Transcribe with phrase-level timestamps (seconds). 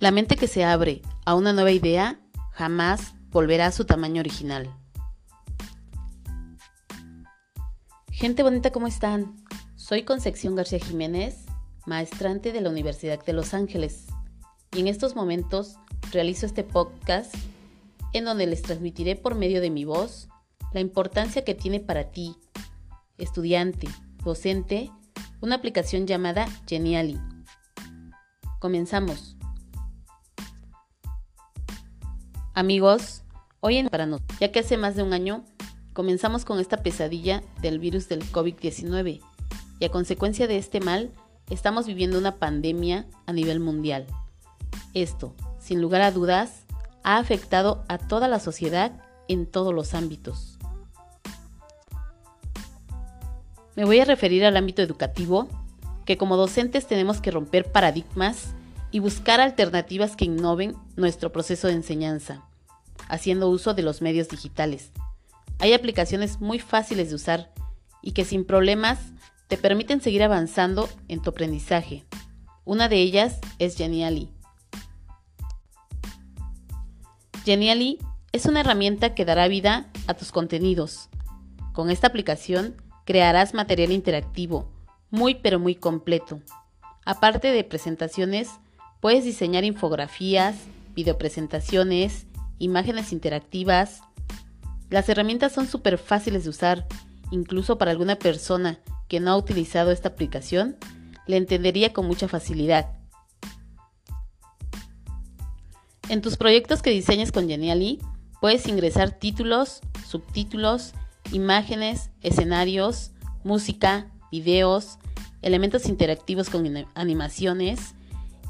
[0.00, 2.18] La mente que se abre a una nueva idea
[2.52, 4.74] jamás volverá a su tamaño original.
[8.10, 9.36] Gente bonita, ¿cómo están?
[9.76, 11.44] Soy Concepción García Jiménez,
[11.84, 14.06] maestrante de la Universidad de Los Ángeles,
[14.74, 15.76] y en estos momentos
[16.12, 17.34] realizo este podcast
[18.14, 20.28] en donde les transmitiré por medio de mi voz
[20.72, 22.36] la importancia que tiene para ti,
[23.18, 23.86] estudiante,
[24.24, 24.90] docente,
[25.42, 27.20] una aplicación llamada Geniali.
[28.60, 29.36] Comenzamos.
[32.52, 33.22] Amigos,
[33.60, 34.08] hoy en para
[34.40, 35.44] ya que hace más de un año
[35.92, 39.20] comenzamos con esta pesadilla del virus del COVID-19
[39.78, 41.12] y a consecuencia de este mal
[41.48, 44.04] estamos viviendo una pandemia a nivel mundial.
[44.94, 46.64] Esto, sin lugar a dudas,
[47.04, 50.58] ha afectado a toda la sociedad en todos los ámbitos.
[53.76, 55.46] Me voy a referir al ámbito educativo,
[56.04, 58.54] que como docentes tenemos que romper paradigmas
[58.90, 62.44] y buscar alternativas que innoven nuestro proceso de enseñanza
[63.10, 64.92] haciendo uso de los medios digitales.
[65.58, 67.52] Hay aplicaciones muy fáciles de usar
[68.02, 68.98] y que sin problemas
[69.48, 72.04] te permiten seguir avanzando en tu aprendizaje.
[72.64, 74.30] Una de ellas es Genially.
[77.44, 77.98] Genially
[78.32, 81.08] es una herramienta que dará vida a tus contenidos.
[81.72, 84.70] Con esta aplicación crearás material interactivo,
[85.10, 86.40] muy pero muy completo.
[87.04, 88.50] Aparte de presentaciones,
[89.00, 90.56] puedes diseñar infografías,
[90.94, 92.26] videopresentaciones,
[92.60, 94.02] imágenes interactivas.
[94.88, 96.86] Las herramientas son súper fáciles de usar,
[97.32, 100.76] incluso para alguna persona que no ha utilizado esta aplicación,
[101.26, 102.92] le entendería con mucha facilidad.
[106.08, 108.00] En tus proyectos que diseñes con Genially,
[108.40, 110.92] puedes ingresar títulos, subtítulos,
[111.32, 113.12] imágenes, escenarios,
[113.44, 114.98] música, videos,
[115.42, 117.94] elementos interactivos con animaciones,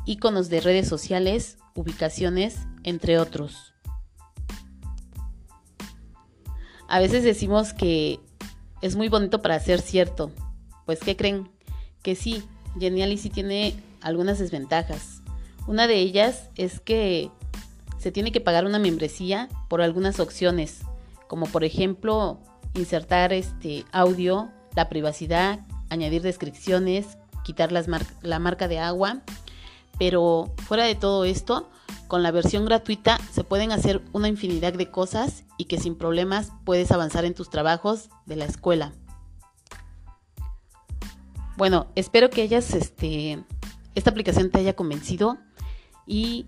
[0.06, 3.74] iconos de redes sociales, ubicaciones, entre otros.
[6.90, 8.18] A veces decimos que
[8.82, 10.32] es muy bonito para ser cierto.
[10.86, 11.48] Pues, ¿qué creen?
[12.02, 12.42] Que sí,
[12.80, 15.22] Genially sí tiene algunas desventajas.
[15.68, 17.30] Una de ellas es que
[18.00, 20.80] se tiene que pagar una membresía por algunas opciones,
[21.28, 22.40] como por ejemplo
[22.74, 27.06] insertar este audio, la privacidad, añadir descripciones,
[27.44, 29.22] quitar la marca de agua.
[29.96, 31.70] Pero fuera de todo esto,
[32.10, 36.50] con la versión gratuita se pueden hacer una infinidad de cosas y que sin problemas
[36.64, 38.92] puedes avanzar en tus trabajos de la escuela.
[41.56, 43.44] Bueno, espero que hayas, este,
[43.94, 45.38] esta aplicación te haya convencido
[46.04, 46.46] y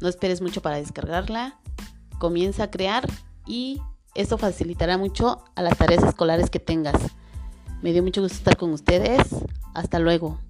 [0.00, 1.60] no esperes mucho para descargarla.
[2.18, 3.06] Comienza a crear
[3.46, 3.82] y
[4.14, 6.96] esto facilitará mucho a las tareas escolares que tengas.
[7.82, 9.20] Me dio mucho gusto estar con ustedes.
[9.74, 10.40] Hasta luego.